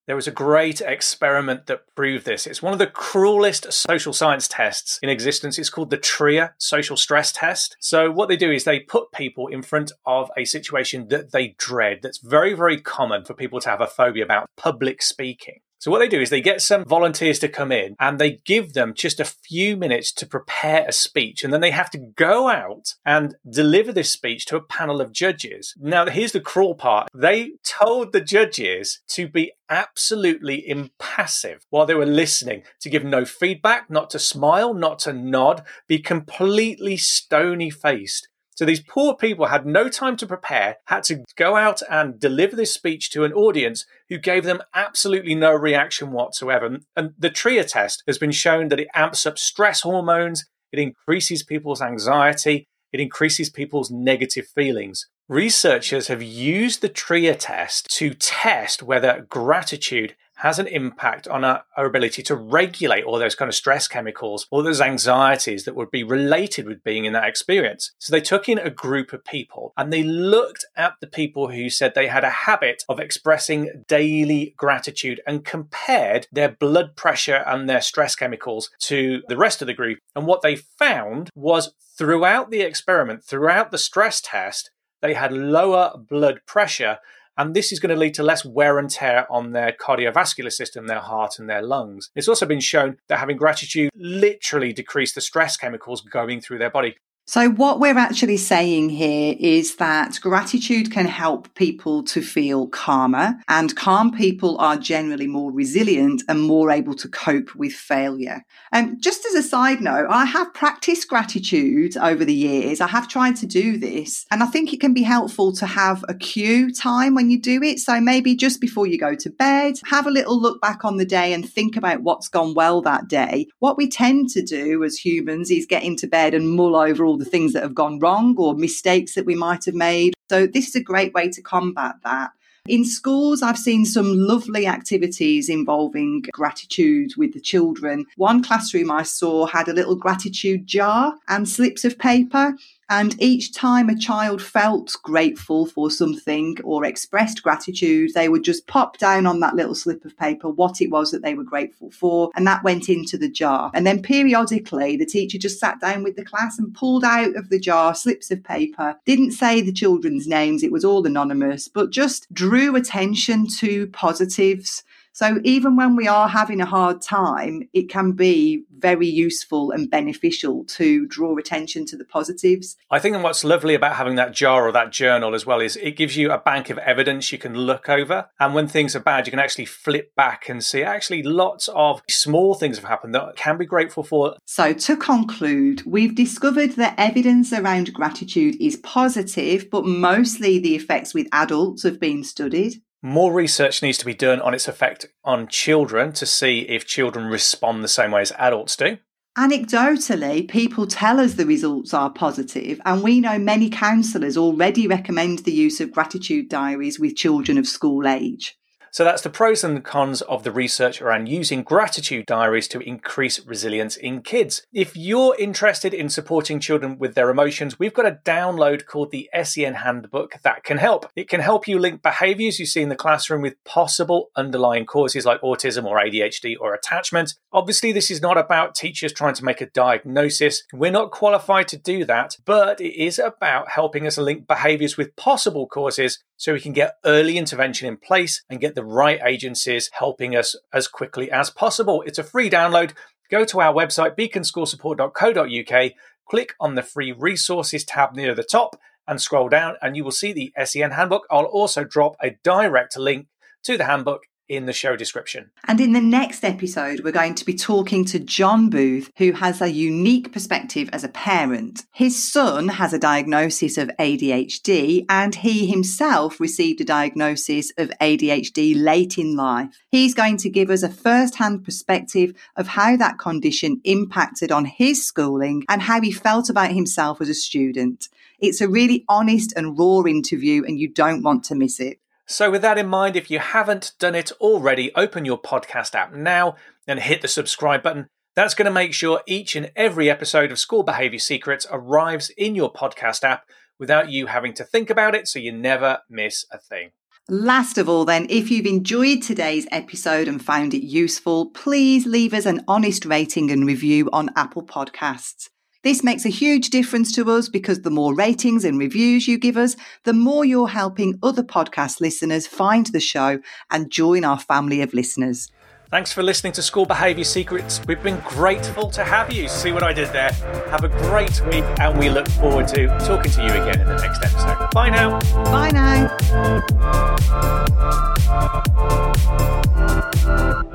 there 0.10 0.16
was 0.16 0.28
a 0.28 0.32
great 0.32 0.82
experiment 0.82 1.68
that 1.68 1.84
proved 1.96 2.26
this. 2.26 2.48
It's 2.48 2.64
one 2.64 2.74
of 2.74 2.80
the 2.80 2.88
cruelest 2.88 3.72
social 3.72 4.12
science 4.12 4.48
tests 4.48 4.98
in 5.04 5.10
existence. 5.10 5.60
It's 5.60 5.70
called 5.70 5.92
the 5.92 5.98
Trier 5.98 6.56
social 6.58 6.98
stress 6.98 7.32
test. 7.32 7.78
So, 7.80 8.10
what 8.10 8.28
they 8.28 8.36
do 8.36 8.52
is 8.52 8.64
they 8.64 8.80
put 8.80 9.12
people 9.12 9.46
in 9.46 9.62
front 9.62 9.92
of 10.08 10.32
a 10.36 10.46
situation 10.46 11.10
that 11.10 11.32
they 11.32 11.54
dread, 11.60 12.00
that's 12.02 12.18
very, 12.18 12.56
very 12.56 12.82
common 12.82 13.24
for 13.24 13.36
people 13.36 13.60
to 13.60 13.70
have 13.70 13.82
a 13.82 13.86
phobia 13.86 14.24
about 14.24 14.50
public 14.58 15.04
speaking. 15.04 15.60
So 15.80 15.92
what 15.92 16.00
they 16.00 16.10
do 16.10 16.20
is 16.20 16.30
they 16.30 16.42
get 16.42 16.62
some 16.62 16.84
volunteers 16.84 17.40
to 17.40 17.48
come 17.48 17.72
in 17.72 17.96
and 18.02 18.20
they 18.20 18.42
give 18.44 18.74
them 18.74 18.94
just 18.94 19.22
a 19.22 19.26
few 19.26 19.78
minutes 19.78 20.12
to 20.14 20.26
prepare 20.26 20.86
a 20.86 20.92
speech 20.92 21.42
and 21.42 21.54
then 21.54 21.62
they 21.62 21.72
have 21.72 21.90
to 21.92 21.98
go 21.98 22.50
out 22.50 22.96
and 23.06 23.36
deliver 23.50 23.94
this 23.94 24.12
speech 24.12 24.46
to 24.48 24.58
a 24.58 24.62
panel 24.62 25.00
of 25.00 25.14
judges. 25.14 25.74
Now 25.80 26.06
here's 26.08 26.34
the 26.34 26.42
cruel 26.42 26.76
part. 26.76 27.08
They 27.16 27.54
told 27.82 28.12
the 28.12 28.22
judges 28.22 29.02
to 29.10 29.28
be 29.28 29.54
absolutely 29.70 30.68
impassive 30.68 31.66
while 31.70 31.86
they 31.86 31.96
were 31.96 32.06
listening, 32.06 32.64
to 32.82 32.90
give 32.90 33.04
no 33.04 33.26
feedback, 33.26 33.90
not 33.90 34.10
to 34.10 34.20
smile, 34.20 34.74
not 34.74 35.00
to 35.00 35.14
nod, 35.14 35.64
be 35.88 36.00
completely 36.00 36.98
stony 36.98 37.70
faced 37.70 38.28
so 38.60 38.66
these 38.66 38.84
poor 38.84 39.16
people 39.16 39.46
had 39.46 39.66
no 39.66 39.88
time 39.88 40.18
to 40.18 40.28
prepare, 40.28 40.80
had 40.88 41.04
to 41.04 41.24
go 41.38 41.56
out 41.56 41.82
and 41.90 42.20
deliver 42.20 42.58
this 42.58 42.74
speech 42.74 43.10
to 43.12 43.24
an 43.24 43.32
audience 43.32 43.86
who 44.10 44.18
gave 44.18 44.44
them 44.44 44.62
absolutely 44.76 45.34
no 45.34 45.54
reaction 45.54 46.12
whatsoever. 46.12 46.80
And 46.94 47.14
the 47.18 47.30
Trier 47.30 47.64
test 47.64 48.04
has 48.06 48.18
been 48.18 48.34
shown 48.34 48.68
that 48.68 48.82
it 48.82 48.90
amps 48.94 49.26
up 49.26 49.40
stress 49.40 49.84
hormones, 49.84 50.46
it 50.74 50.80
increases 50.80 51.42
people's 51.42 51.82
anxiety, 51.82 52.66
it 52.92 53.00
increases 53.00 53.50
people's 53.50 53.90
negative 53.90 54.48
feelings. 54.48 55.08
Researchers 55.30 56.08
have 56.08 56.24
used 56.24 56.82
the 56.82 56.90
Trier 56.90 57.36
test 57.36 57.88
to 57.98 58.16
test 58.16 58.82
whether 58.82 59.28
gratitude 59.30 60.16
has 60.38 60.58
an 60.58 60.66
impact 60.66 61.28
on 61.28 61.44
our, 61.44 61.64
our, 61.78 61.86
ability 61.86 62.24
to 62.24 62.36
regulate 62.36 63.04
all 63.04 63.20
those 63.20 63.36
kind 63.36 63.48
of 63.48 63.54
stress 63.54 63.88
chemicals, 63.88 64.48
all 64.50 64.64
those 64.64 64.82
anxieties 64.82 65.66
that 65.66 65.76
would 65.76 65.92
be 65.92 66.04
related 66.04 66.66
with 66.66 66.84
being 66.84 67.06
in 67.06 67.14
that 67.14 67.28
experience. 67.28 67.92
So 68.00 68.12
they 68.12 68.22
took 68.22 68.50
in 68.50 68.58
a 68.58 68.72
group 68.72 69.14
of 69.14 69.24
people 69.24 69.72
and 69.78 69.94
they 69.94 70.02
looked 70.02 70.66
at 70.76 70.94
the 71.00 71.08
people 71.08 71.52
who 71.52 71.70
said 71.70 71.94
they 71.94 72.08
had 72.08 72.24
a 72.24 72.32
habit 72.32 72.84
of 72.90 73.00
expressing 73.00 73.84
daily 73.88 74.56
gratitude 74.58 75.22
and 75.28 75.46
compared 75.46 76.26
their 76.32 76.50
blood 76.50 76.96
pressure 76.96 77.44
and 77.46 77.70
their 77.70 77.82
stress 77.82 78.16
chemicals 78.16 78.72
to 78.80 79.22
the 79.28 79.38
rest 79.38 79.62
of 79.62 79.68
the 79.68 79.76
group. 79.76 80.00
And 80.16 80.26
what 80.26 80.42
they 80.42 80.56
found 80.56 81.30
was 81.36 81.74
throughout 81.96 82.50
the 82.50 82.62
experiment, 82.62 83.24
throughout 83.24 83.70
the 83.70 83.78
stress 83.78 84.22
test, 84.22 84.72
they 85.02 85.14
had 85.14 85.32
lower 85.32 85.94
blood 85.98 86.42
pressure 86.46 87.00
and 87.40 87.56
this 87.56 87.72
is 87.72 87.80
going 87.80 87.96
to 87.96 88.00
lead 88.00 88.14
to 88.16 88.24
less 88.24 88.44
wear 88.44 88.78
and 88.78 88.90
tear 88.90 89.26
on 89.32 89.54
their 89.54 89.72
cardiovascular 89.72 90.52
system, 90.52 90.88
their 90.88 91.00
heart, 91.00 91.40
and 91.40 91.50
their 91.50 91.62
lungs. 91.62 92.10
It's 92.14 92.28
also 92.28 92.46
been 92.46 92.60
shown 92.60 92.98
that 93.08 93.20
having 93.20 93.38
gratitude 93.38 93.92
literally 93.96 94.74
decreased 94.74 95.16
the 95.16 95.22
stress 95.22 95.56
chemicals 95.56 96.02
going 96.02 96.42
through 96.42 96.58
their 96.58 96.70
body. 96.70 96.98
So, 97.30 97.48
what 97.48 97.80
we're 97.80 98.00
actually 98.00 98.38
saying 98.38 98.90
here 98.90 99.36
is 99.40 99.76
that 99.76 100.18
gratitude 100.20 100.92
can 100.92 101.06
help 101.06 101.54
people 101.54 102.02
to 102.06 102.24
feel 102.24 102.66
calmer, 102.66 103.36
and 103.48 103.76
calm 103.76 104.12
people 104.12 104.58
are 104.58 104.78
generally 104.78 105.28
more 105.28 105.52
resilient 105.52 106.24
and 106.28 106.42
more 106.42 106.72
able 106.72 106.96
to 106.96 107.08
cope 107.08 107.54
with 107.54 107.74
failure. 107.74 108.44
And 108.72 108.94
um, 108.94 108.98
just 109.00 109.28
as 109.28 109.36
a 109.36 109.44
side 109.44 109.80
note, 109.80 110.08
I 110.10 110.26
have 110.26 110.56
practiced 110.56 111.08
gratitude 111.08 111.96
over 111.98 112.26
the 112.26 112.34
years. 112.34 112.82
I 112.82 112.88
have 112.88 113.08
tried 113.08 113.36
to 113.36 113.46
do 113.46 113.78
this, 113.78 114.26
and 114.32 114.42
I 114.42 114.48
think 114.48 114.74
it 114.74 114.82
can 114.82 114.96
be 114.96 115.04
helpful 115.04 115.54
to 115.54 115.68
have 115.68 116.04
a 116.10 116.16
cue 116.16 116.74
time 116.74 117.14
when 117.14 117.30
you 117.30 117.40
do 117.40 117.62
it. 117.62 117.78
So, 117.78 118.02
maybe 118.02 118.36
just 118.36 118.60
before 118.60 118.88
you 118.88 118.98
go 118.98 119.14
to 119.14 119.30
bed, 119.30 119.76
have 119.86 120.08
a 120.08 120.12
little 120.12 120.42
look 120.42 120.60
back 120.62 120.84
on 120.84 120.98
the 120.98 121.06
day 121.06 121.32
and 121.34 121.48
think 121.48 121.78
about 121.78 122.02
what's 122.02 122.28
gone 122.28 122.56
well 122.56 122.82
that 122.82 123.08
day. 123.08 123.46
What 123.60 123.78
we 123.78 123.88
tend 123.88 124.30
to 124.30 124.42
do 124.42 124.84
as 124.84 124.98
humans 124.98 125.52
is 125.52 125.68
get 125.68 125.84
into 125.84 126.08
bed 126.08 126.34
and 126.34 126.50
mull 126.50 126.76
over 126.76 127.06
all 127.06 127.19
the 127.20 127.26
things 127.26 127.54
that 127.54 127.64
have 127.64 127.76
gone 127.76 128.00
wrong 128.00 128.36
or 128.38 128.56
mistakes 128.56 129.16
that 129.16 129.26
we 129.26 129.36
might 129.36 129.66
have 129.66 129.76
made. 129.76 130.14
So, 130.30 130.48
this 130.48 130.70
is 130.70 130.76
a 130.76 130.84
great 130.84 131.14
way 131.14 131.30
to 131.30 131.42
combat 131.42 131.96
that. 132.04 132.32
In 132.68 132.86
schools, 132.86 133.42
I've 133.42 133.58
seen 133.58 133.86
some 133.86 134.14
lovely 134.16 134.68
activities 134.68 135.50
involving 135.50 136.26
gratitude 136.34 137.12
with 137.18 137.34
the 137.34 137.40
children. 137.40 138.06
One 138.18 138.44
classroom 138.44 138.92
I 138.92 139.04
saw 139.04 139.48
had 139.48 139.68
a 139.68 139.74
little 139.74 139.96
gratitude 139.96 140.68
jar 140.68 141.16
and 141.28 141.50
slips 141.50 141.84
of 141.84 141.98
paper. 141.98 142.56
And 142.90 143.16
each 143.22 143.54
time 143.54 143.90
a 143.90 143.98
child 143.98 144.42
felt 144.42 144.96
grateful 145.04 145.68
for 145.68 145.92
something 145.92 146.58
or 146.64 146.86
expressed 146.86 147.44
gratitude, 147.44 148.12
they 148.16 148.30
would 148.30 148.44
just 148.44 148.68
pop 148.68 148.98
down 148.98 149.26
on 149.26 149.40
that 149.42 149.56
little 149.56 149.76
slip 149.76 150.04
of 150.06 150.18
paper 150.18 150.50
what 150.50 150.82
it 150.82 150.90
was 150.90 151.12
that 151.12 151.22
they 151.22 151.36
were 151.36 151.44
grateful 151.44 151.92
for. 151.92 152.32
And 152.36 152.48
that 152.48 152.64
went 152.64 152.90
into 152.90 153.18
the 153.18 153.30
jar. 153.30 153.72
And 153.74 153.86
then 153.86 154.02
periodically, 154.02 154.98
the 154.98 155.06
teacher 155.06 155.38
just 155.38 155.60
sat 155.60 155.80
down 155.80 156.04
with 156.04 156.16
the 156.16 156.26
class 156.26 156.58
and 156.58 156.74
pulled 156.74 157.04
out 157.04 157.36
of 157.36 157.50
the 157.50 157.60
jar 157.60 157.94
slips 157.94 158.32
of 158.32 158.44
paper, 158.44 158.96
didn't 159.06 159.32
say 159.32 159.62
the 159.62 159.72
children's 159.72 160.28
names, 160.28 160.64
it 160.64 160.72
was 160.72 160.86
all 160.86 161.06
anonymous, 161.06 161.68
but 161.68 161.92
just 161.92 162.32
drew 162.34 162.76
attention 162.76 163.48
to 163.48 163.88
positives 163.88 164.84
so 165.14 165.40
even 165.44 165.76
when 165.76 165.96
we 165.96 166.08
are 166.08 166.28
having 166.28 166.62
a 166.62 166.66
hard 166.66 167.02
time, 167.02 167.68
it 167.74 167.90
can 167.90 168.14
be 168.14 168.64
very 168.78 169.08
useful 169.08 169.72
and 169.72 169.90
beneficial 169.90 170.64
to 170.66 171.06
draw 171.08 171.38
attention 171.38 171.86
to 171.88 171.98
the 171.98 172.06
positives. 172.06 172.78
I 172.90 173.00
think 173.00 173.22
what's 173.22 173.44
lovely 173.44 173.74
about 173.74 173.98
having 173.98 174.16
that 174.16 174.34
jar 174.34 174.68
or 174.68 174.72
that 174.72 174.92
journal 174.92 175.36
as 175.36 175.46
well 175.46 175.60
is 175.60 175.76
it 175.76 175.98
gives 175.98 176.16
you 176.16 176.32
a 176.32 176.38
bank 176.38 176.70
of 176.70 176.78
evidence 176.78 177.32
you 177.32 177.38
can 177.38 177.56
look 177.56 177.90
over. 177.90 178.30
And 178.40 178.54
when 178.54 178.68
things 178.68 178.96
are 178.96 179.02
bad, 179.02 179.28
you 179.28 179.32
can 179.32 179.40
actually 179.40 179.66
flip 179.66 180.16
back 180.16 180.48
and 180.48 180.64
see 180.64 180.84
actually 180.84 181.24
lots 181.24 181.70
of 181.76 182.02
small 182.10 182.54
things 182.54 182.78
have 182.78 182.88
happened 182.88 183.14
that 183.16 183.36
can 183.36 183.58
be 183.58 183.66
grateful 183.66 184.04
for. 184.04 184.38
So 184.46 184.74
to 184.74 184.96
conclude, 184.96 185.84
we've 185.86 186.16
discovered 186.16 186.72
that 186.74 186.96
evidence 186.98 187.52
around 187.52 187.94
gratitude 187.94 188.56
is 188.62 188.78
positive, 188.78 189.70
but 189.70 189.86
mostly 189.86 190.60
the 190.60 190.76
effects 190.76 191.14
with 191.14 191.28
adults 191.34 191.84
have 191.84 192.00
been 192.00 192.24
studied. 192.24 192.82
More 193.02 193.32
research 193.32 193.82
needs 193.82 193.98
to 194.00 194.06
be 194.06 194.14
done 194.14 194.42
on 194.42 194.54
its 194.54 194.68
effect 194.68 195.08
on 195.24 195.48
children 195.48 196.12
to 196.14 196.26
see 196.26 196.62
if 196.62 196.86
children 196.86 197.28
respond 197.28 197.82
the 197.82 197.88
same 197.88 198.12
way 198.12 198.22
as 198.22 198.34
adults 198.38 198.76
do. 198.76 198.98
Anecdotally, 199.38 200.50
people 200.50 200.86
tell 200.86 201.18
us 201.18 201.36
the 201.36 201.46
results 201.46 201.94
are 201.94 202.10
positive, 202.10 202.82
and 202.86 203.02
we 203.02 203.22
know 203.22 203.40
many 203.40 203.70
counsellors 203.70 204.36
already 204.36 204.86
recommend 204.86 205.40
the 205.40 205.54
use 205.54 205.80
of 205.80 205.94
gratitude 205.94 206.50
diaries 206.50 207.00
with 207.00 207.16
children 207.16 207.58
of 207.58 207.68
school 207.68 208.06
age. 208.06 208.58
So 208.92 209.04
that's 209.04 209.22
the 209.22 209.30
pros 209.30 209.64
and 209.64 209.84
cons 209.84 210.22
of 210.24 210.44
the 210.44 210.52
research 210.52 211.02
around 211.02 211.28
using 211.28 211.64
gratitude 211.64 212.26
diaries 212.26 212.68
to 212.70 212.80
increase 212.80 213.46
resilience 213.46 213.96
in 213.96 214.22
kids. 214.22 214.64
If 214.74 214.96
you're 214.96 215.36
interested 215.38 215.94
in 215.94 216.10
supporting 216.10 216.60
children 216.60 216.98
with 216.98 217.16
their 217.16 217.30
emotions, 217.30 217.78
we've 217.78 217.94
got 217.94 218.06
a 218.06 218.20
download 218.26 218.86
called 218.86 219.12
the 219.12 219.30
SEN 219.44 219.76
Handbook 219.76 220.36
that 220.44 220.64
can 220.64 220.78
help. 220.78 221.08
It 221.16 221.30
can 221.30 221.42
help 221.42 221.68
you 221.68 221.80
link 221.80 222.02
behaviors 222.02 222.60
you 222.60 222.66
see 222.66 222.82
in 222.82 222.90
the 222.90 222.96
classroom 222.96 223.42
with 223.42 223.64
possible 223.64 224.30
underlying 224.36 224.86
causes 224.86 225.26
like 225.26 225.42
autism 225.42 225.86
or 225.86 225.98
ADHD 225.98 226.56
or 226.60 226.74
attachment. 226.74 227.36
Obviously, 227.52 227.92
this 227.92 228.12
is 228.12 228.22
not 228.22 228.38
about 228.38 228.76
teachers 228.76 229.14
trying 229.14 229.34
to 229.36 229.46
make 229.46 229.62
a 229.62 229.70
diagnosis. 229.70 230.64
We're 230.74 230.92
not 230.92 231.12
qualified 231.12 231.68
to 231.70 231.78
do 231.78 232.06
that, 232.06 232.38
but 232.46 232.82
it 232.82 233.00
is 233.02 233.20
about 233.20 233.72
helping 233.72 234.08
us 234.08 234.18
link 234.18 234.48
behaviors 234.48 234.98
with 234.98 235.16
possible 235.16 235.68
causes 235.68 236.20
so 236.40 236.54
we 236.54 236.62
can 236.62 236.72
get 236.72 236.96
early 237.04 237.38
intervention 237.38 237.86
in 237.86 237.98
place 237.98 238.44
and 238.50 238.62
get 238.62 238.74
the 238.74 238.84
right 238.84 239.20
agencies 239.26 239.90
helping 239.92 240.38
us 240.38 240.56
as 240.74 240.88
quickly 240.88 241.30
as 241.30 241.50
possible. 241.50 242.02
It's 242.04 242.18
a 242.18 242.24
free 242.24 242.50
download. 242.50 242.94
Go 243.30 243.44
to 243.44 243.60
our 243.60 243.74
website, 243.74 244.16
beaconschoolsupport.co.uk, 244.16 245.92
click 246.30 246.56
on 246.58 246.76
the 246.76 246.82
free 246.82 247.12
resources 247.12 247.84
tab 247.84 248.16
near 248.16 248.34
the 248.34 248.44
top 248.44 248.80
and 249.06 249.20
scroll 249.20 249.50
down, 249.50 249.76
and 249.82 249.98
you 249.98 250.06
will 250.06 250.12
see 250.12 250.32
the 250.32 250.54
SEN 250.64 250.92
handbook. 250.92 251.28
I'll 251.30 251.44
also 251.44 251.84
drop 251.84 252.16
a 252.24 252.38
direct 252.42 252.98
link 252.98 253.28
to 253.64 253.78
the 253.78 253.84
handbook 253.84 254.24
in 254.50 254.66
the 254.66 254.74
show 254.74 254.96
description. 254.96 255.52
And 255.68 255.80
in 255.80 255.94
the 255.94 256.02
next 256.02 256.44
episode, 256.44 257.02
we're 257.02 257.12
going 257.12 257.36
to 257.36 257.46
be 257.46 257.54
talking 257.54 258.04
to 258.06 258.20
John 258.20 258.70
Booth, 258.70 259.12
who 259.18 259.32
has 259.34 259.62
a 259.62 259.72
unique 259.72 260.34
perspective 260.34 260.90
as 260.92 261.04
a 261.04 261.10
parent. 261.10 261.86
His 261.94 262.32
son 262.32 262.68
has 262.70 262.92
a 262.92 263.00
diagnosis 263.00 263.78
of 263.78 263.92
ADHD, 264.00 265.06
and 265.08 265.36
he 265.36 265.68
himself 265.68 266.40
received 266.40 266.82
a 266.82 266.86
diagnosis 266.86 267.72
of 267.78 267.92
ADHD 268.02 268.74
late 268.76 269.18
in 269.18 269.36
life. 269.36 269.70
He's 269.92 270.16
going 270.16 270.38
to 270.38 270.50
give 270.50 270.72
us 270.72 270.82
a 270.84 270.90
first 270.90 271.36
hand 271.36 271.64
perspective 271.64 272.34
of 272.56 272.70
how 272.70 272.98
that 272.98 273.20
condition 273.20 273.80
impacted 273.84 274.52
on 274.52 274.66
his 274.66 275.06
schooling 275.06 275.64
and 275.70 275.84
how 275.84 276.02
he 276.02 276.12
felt 276.12 276.50
about 276.50 276.72
himself 276.72 277.22
as 277.22 277.30
a 277.30 277.36
student. 277.36 278.10
It's 278.40 278.62
a 278.62 278.68
really 278.68 279.06
honest 279.08 279.54
and 279.56 279.78
raw 279.78 280.02
interview, 280.04 280.64
and 280.66 280.80
you 280.80 280.88
don't 280.88 281.22
want 281.22 281.44
to 281.46 281.56
miss 281.56 281.80
it. 281.80 282.00
So, 282.32 282.52
with 282.52 282.62
that 282.62 282.78
in 282.78 282.88
mind, 282.88 283.16
if 283.16 283.32
you 283.32 283.40
haven't 283.40 283.94
done 283.98 284.14
it 284.14 284.32
already, 284.34 284.94
open 284.94 285.26
your 285.26 285.42
podcast 285.42 285.96
app 285.96 286.14
now 286.14 286.58
and 286.88 287.00
hit 287.00 287.24
the 287.24 287.28
subscribe 287.28 287.82
button. 287.82 288.08
That's 288.36 288.54
going 288.54 288.68
to 288.68 288.72
make 288.72 288.94
sure 288.94 289.24
each 289.26 289.56
and 289.56 289.72
every 289.76 290.12
episode 290.12 290.52
of 290.52 290.60
School 290.60 290.84
Behaviour 290.84 291.18
Secrets 291.18 291.66
arrives 291.72 292.30
in 292.38 292.54
your 292.54 292.72
podcast 292.72 293.24
app 293.24 293.46
without 293.80 294.12
you 294.12 294.28
having 294.28 294.54
to 294.54 294.64
think 294.64 294.92
about 294.92 295.16
it 295.16 295.28
so 295.28 295.40
you 295.40 295.52
never 295.52 296.02
miss 296.08 296.46
a 296.52 296.60
thing. 296.60 296.92
Last 297.28 297.80
of 297.80 297.90
all, 297.90 298.06
then, 298.06 298.28
if 298.30 298.52
you've 298.52 298.68
enjoyed 298.68 299.24
today's 299.24 299.66
episode 299.72 300.28
and 300.28 300.40
found 300.40 300.76
it 300.76 300.86
useful, 300.86 301.48
please 301.50 302.06
leave 302.06 302.36
us 302.36 302.46
an 302.46 302.64
honest 302.68 303.06
rating 303.06 303.50
and 303.50 303.66
review 303.66 304.08
on 304.14 304.30
Apple 304.36 304.64
Podcasts. 304.64 305.50
This 305.82 306.04
makes 306.04 306.26
a 306.26 306.30
huge 306.30 306.72
difference 306.72 307.14
to 307.14 307.32
us 307.32 307.48
because 307.48 307.82
the 307.82 307.90
more 307.90 308.14
ratings 308.14 308.66
and 308.66 308.78
reviews 308.78 309.30
you 309.30 309.38
give 309.38 309.56
us, 309.56 309.78
the 310.04 310.14
more 310.14 310.44
you're 310.44 310.68
helping 310.68 311.18
other 311.24 311.44
podcast 311.44 312.02
listeners 312.02 312.48
find 312.48 312.88
the 312.88 313.00
show 313.00 313.40
and 313.72 313.90
join 313.90 314.26
our 314.26 314.40
family 314.40 314.82
of 314.82 314.94
listeners. 314.94 315.50
Thanks 315.90 316.12
for 316.12 316.22
listening 316.22 316.52
to 316.54 316.62
School 316.62 316.86
Behaviour 316.86 317.24
Secrets. 317.24 317.82
We've 317.88 318.04
been 318.04 318.20
grateful 318.20 318.92
to 318.92 319.04
have 319.04 319.34
you. 319.34 319.48
See 319.48 319.72
what 319.72 319.82
I 319.82 319.94
did 319.94 320.10
there? 320.10 320.32
Have 320.70 320.84
a 320.84 320.90
great 320.90 321.42
week, 321.48 321.64
and 321.80 321.98
we 321.98 322.10
look 322.10 322.28
forward 322.28 322.68
to 322.70 322.88
talking 323.00 323.32
to 323.32 323.42
you 323.42 323.50
again 323.50 323.80
in 323.80 323.88
the 323.88 323.96
next 323.96 324.22
episode. 324.22 324.70
Bye 324.72 324.90
now. 324.90 325.20
Bye 325.46 325.72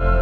now. 0.06 0.20